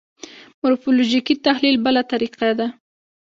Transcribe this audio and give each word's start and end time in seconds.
مورفولوژیکي 0.61 1.35
تحلیل 1.45 1.75
بله 1.85 2.01
طریقه 2.11 2.49
ده. 2.59 2.67